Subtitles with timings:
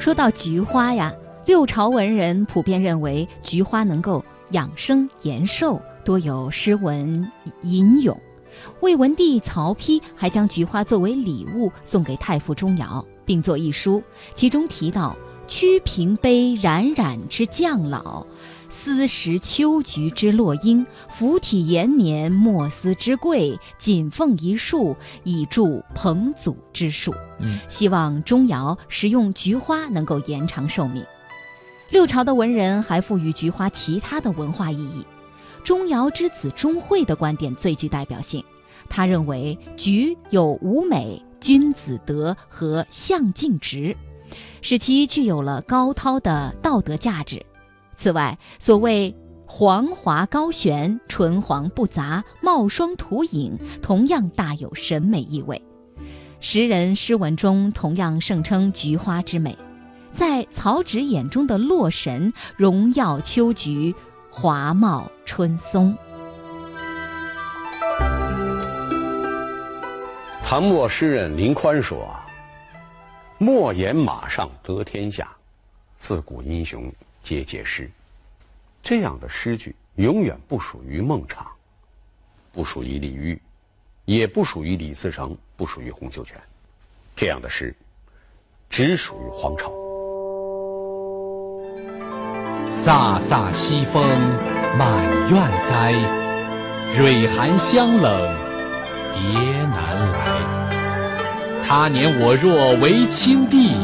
[0.00, 7.30] 说到菊花呀，六朝文人普遍认为菊花能够养生延寿，多有诗文
[7.60, 8.18] 吟咏。
[8.80, 14.02] 魏文帝曹丕还将菊花作为礼物送给太傅钟繇，并作一书，
[14.34, 15.14] 其中提到
[15.46, 18.26] “屈平碑冉冉之将老，
[18.82, 31.04] 丝食秋菊之落英，服体延年莫斯之贵，仅奉一树，以助彭祖之术。”嗯，希望钟繇食用菊花能够延长寿命。
[31.90, 35.04] 六朝的文人还赋予菊花其他的文化意义。
[35.62, 38.42] 钟繇之子钟会的观点最具代表性，
[38.88, 43.94] 他认为菊有五美、君子德和向敬直，
[44.62, 47.44] 使其具有了高超的道德价值。
[48.00, 49.14] 此外，所谓
[49.46, 55.62] 黄华高悬、唇黄不杂、冒霜吐影，同样大有审美意味。
[56.40, 59.54] 诗人诗文中同样盛称菊花之美，
[60.10, 63.94] 在曹植眼中的洛神荣耀秋菊。
[64.30, 65.94] 华茂春松。
[70.42, 72.16] 唐末诗人林宽说
[73.36, 75.28] ：“莫言马上得天下，
[75.98, 76.90] 自古英雄
[77.22, 77.90] 皆解诗。”
[78.82, 81.36] 这样的诗句永远不属于孟昶，
[82.50, 83.38] 不属于李煜，
[84.06, 86.40] 也不属于李自成，不属于洪秀全。
[87.14, 87.74] 这样的诗，
[88.70, 89.70] 只属于黄巢。
[92.72, 94.02] 飒飒西风
[94.78, 95.92] 满院栽，
[96.96, 98.38] 蕊寒香冷
[99.12, 99.20] 蝶
[99.66, 101.62] 难来。
[101.66, 103.74] 他年我若为青帝，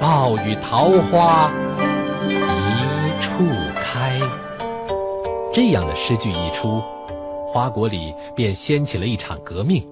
[0.00, 1.50] 报与桃花
[3.90, 4.20] 开。
[5.50, 6.82] 这样的诗句一出，
[7.46, 9.82] 花果里便掀起了一场革命。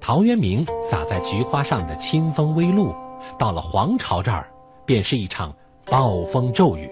[0.00, 2.92] 陶渊明洒在菊花上的清风微露，
[3.38, 4.50] 到了黄巢这儿，
[4.84, 5.54] 便是一场。
[5.90, 6.90] 暴风骤雨，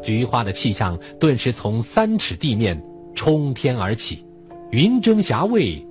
[0.00, 2.80] 菊花的气象顿时从三尺地面
[3.12, 4.24] 冲天而起，
[4.70, 5.84] 云蒸霞蔚，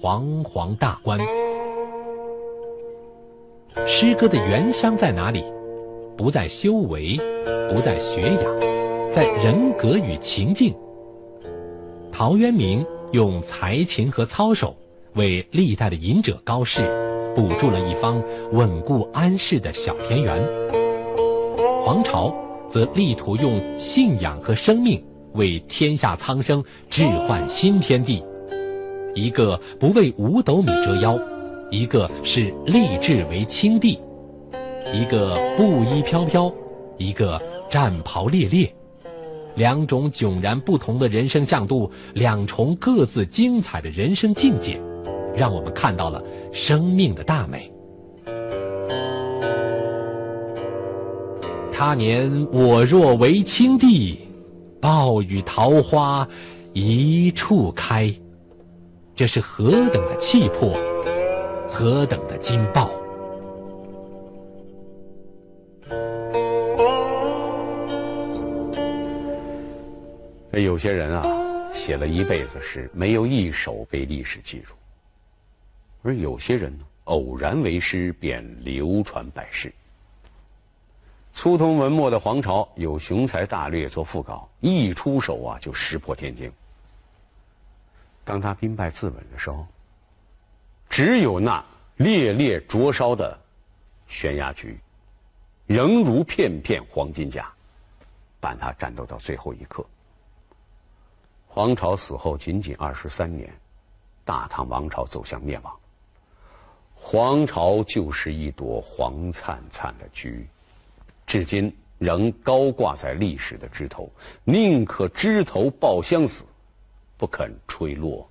[0.00, 1.18] 煌煌大观。
[3.84, 5.42] 诗歌的原乡在哪里？
[6.16, 7.18] 不在修为，
[7.68, 8.60] 不在学养，
[9.12, 10.74] 在人格与情境。
[12.10, 14.74] 陶渊明用才情和操守，
[15.14, 16.80] 为历代的隐者高士，
[17.34, 18.22] 补助了一方
[18.52, 20.42] 稳固安适的小田园。
[21.82, 22.34] 黄巢
[22.66, 25.04] 则力图用信仰和生命
[25.34, 28.24] 为天下苍生置换新天地，
[29.14, 31.18] 一个不为五斗米折腰，
[31.70, 34.00] 一个是立志为清帝，
[34.92, 36.52] 一个布衣飘飘，
[36.96, 38.72] 一个战袍猎猎，
[39.54, 44.80] 两种迥然不同的人生向度，两重各自精彩的人生境界，
[45.36, 47.70] 让我们看到了生命的大美。
[51.72, 54.18] 他年我若为青帝，
[54.80, 56.26] 报与桃花
[56.72, 58.12] 一处开。
[59.14, 60.74] 这是何等的气魄，
[61.68, 62.90] 何等的惊爆！
[70.62, 74.74] 有些人啊，写了一辈子诗，没有一首被历史记住；
[76.02, 79.72] 而有些人呢，偶然为诗，便流传百世。
[81.32, 86.50] 粗通文墨的黄巢有雄才大略做副稿，一出手啊就石破天惊。
[88.24, 89.66] 当他兵败自刎的时候，
[90.88, 91.62] 只有那
[91.96, 93.38] 烈烈灼烧的
[94.06, 94.78] 悬崖菊，
[95.66, 97.52] 仍如片片黄金甲，
[98.40, 99.84] 伴他战斗到最后一刻。
[101.56, 103.50] 黄巢死后仅仅二十三年，
[104.26, 105.74] 大唐王朝走向灭亡。
[106.94, 110.46] 黄巢就是一朵黄灿灿的菊。
[111.26, 114.12] 至今仍高挂在历史的枝头，
[114.44, 116.44] 宁可枝头抱香死，
[117.16, 118.28] 不肯吹落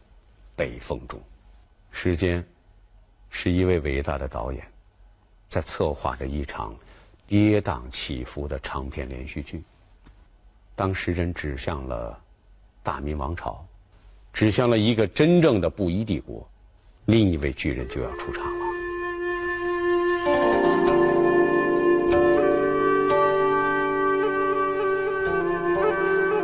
[0.55, 1.19] 北风中。
[1.89, 2.47] 时间
[3.31, 4.63] 是一位伟大的导演，
[5.49, 6.75] 在策划着一场
[7.25, 9.63] 跌宕起伏的长篇连续剧。
[10.75, 12.21] 当时针指向了
[12.85, 13.65] 大明王朝，
[14.31, 16.47] 指向了一个真正的布衣帝国，
[17.05, 18.65] 另一位巨人就要出场了。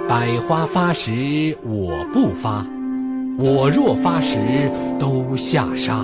[0.10, 2.66] 百花发时我不发，
[3.38, 6.04] 我若发时都下沙。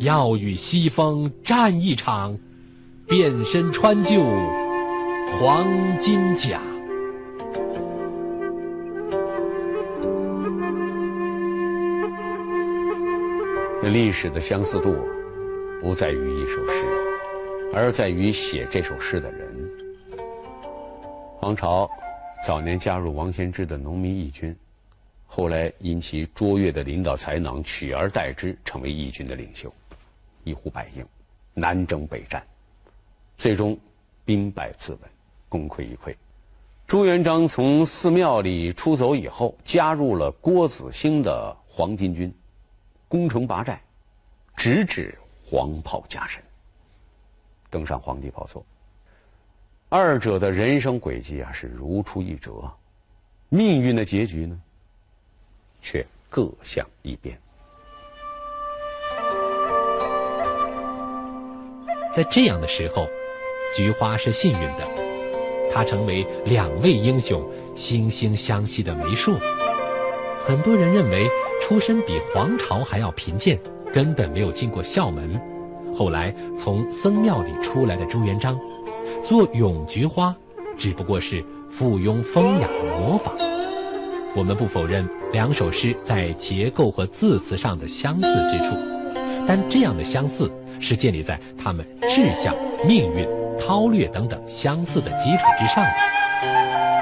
[0.00, 2.36] 要与西风战一场，
[3.06, 4.20] 变身穿就
[5.38, 5.64] 黄
[6.00, 6.60] 金甲。
[13.90, 14.96] 历史的相似度，
[15.80, 16.86] 不在于一首诗，
[17.74, 19.52] 而在于写这首诗的人。
[21.36, 21.90] 黄巢
[22.46, 24.56] 早年加入王献之的农民义军，
[25.26, 29.72] 后来因其卓越的领导才能，取而代之，成为义军的领袖，
[30.44, 31.04] 一呼百应，
[31.52, 32.40] 南征北战，
[33.36, 33.76] 最终
[34.24, 34.98] 兵败自刎，
[35.48, 36.14] 功亏一篑。
[36.86, 42.32] 朱元璋从寺庙里出走以后，加入了郭子兴的黄巾军，
[43.12, 43.78] 攻城拔寨，
[44.56, 45.14] 直指
[45.44, 46.42] 黄袍加身，
[47.68, 48.64] 登上皇帝宝座。
[49.90, 52.72] 二者的人生轨迹啊是如出一辙，
[53.50, 54.58] 命运的结局呢，
[55.82, 57.38] 却各向一边。
[62.10, 63.06] 在这样的时候，
[63.76, 64.88] 菊花是幸运的，
[65.70, 67.42] 她成为两位英雄
[67.76, 69.38] 惺惺相惜的媒妁。
[70.40, 71.28] 很多人认为
[71.72, 73.58] 出身比皇朝还要贫贱，
[73.90, 75.40] 根本没有进过校门。
[75.90, 78.60] 后来从僧庙里出来的朱元璋。
[79.24, 80.36] 做咏菊花，
[80.76, 83.34] 只不过是附庸风雅的模仿。
[84.36, 88.76] 我们不否认两首诗在结构和字词上的相似之处，
[89.48, 92.54] 但这样的相似是建立在他们志向、
[92.86, 93.26] 命运、
[93.58, 95.90] 韬略等等相似的基础之上的。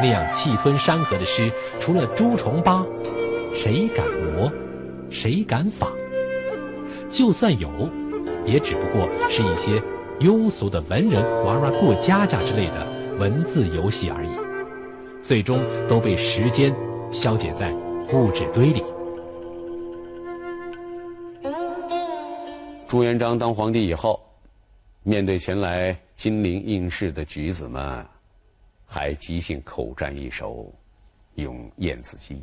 [0.00, 1.50] 那样气吞山河的诗，
[1.80, 2.86] 除了朱重八，
[3.54, 4.50] 谁敢磨？
[5.10, 5.90] 谁敢仿？
[7.08, 7.68] 就算有，
[8.46, 9.82] 也只不过是一些。
[10.20, 12.86] 庸俗的文人玩玩过家家之类的
[13.18, 14.30] 文字游戏而已，
[15.22, 15.58] 最终
[15.88, 16.76] 都被时间
[17.10, 17.72] 消解在
[18.06, 18.84] 故纸堆里。
[22.86, 24.20] 朱元璋当皇帝以后，
[25.02, 28.04] 面对前来金陵应试的举子们，
[28.84, 30.70] 还即兴口占一首
[31.42, 32.34] 《咏燕子鸡》：“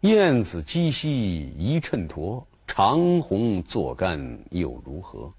[0.00, 5.32] 燕子鸡兮一衬砣，长虹作干又如何？”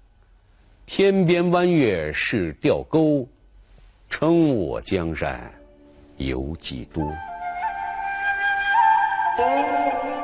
[0.84, 3.28] 天边弯月是钓钩，
[4.10, 5.52] 称我江山
[6.16, 7.04] 有几多？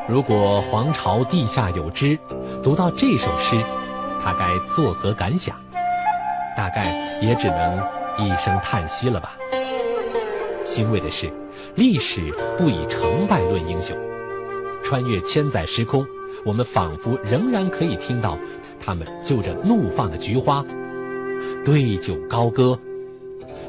[0.08, 2.18] 如果皇朝地下有知，
[2.62, 3.62] 读到这首诗，
[4.20, 5.56] 他该作何感想？
[6.56, 7.78] 大概也只能
[8.18, 9.36] 一声叹息了吧。
[10.64, 11.32] 欣慰的是，
[11.76, 13.96] 历史不以成败论英雄。
[14.84, 16.06] 穿越千载时空，
[16.44, 18.38] 我们仿佛仍然可以听到。
[18.78, 20.62] 他们就着怒放的菊花，
[21.64, 22.78] 对酒高歌，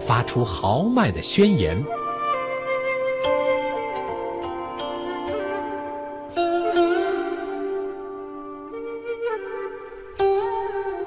[0.02, 1.82] 发出豪迈的宣言。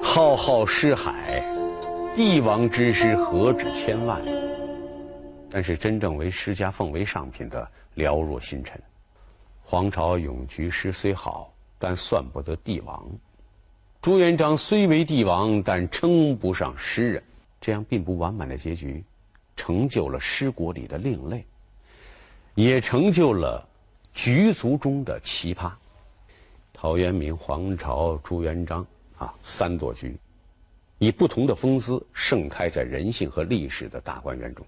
[0.01, 1.45] 浩浩诗海，
[2.15, 4.21] 帝王之诗何止千万？
[5.51, 8.81] 但是真正为诗家奉为上品的寥若星辰。
[9.71, 13.07] 黄巢咏菊诗虽好，但算不得帝王。
[14.01, 17.23] 朱元璋虽为帝王，但称不上诗人。
[17.61, 19.05] 这样并不完满的结局，
[19.57, 21.45] 成就了诗国里的另类，
[22.55, 23.69] 也成就了
[24.15, 25.71] 菊族中的奇葩。
[26.73, 28.87] 陶渊明、黄巢、朱元璋
[29.19, 30.17] 啊，三朵菊，
[30.97, 34.65] 以不同的风姿盛开在人性和历史的大观园中。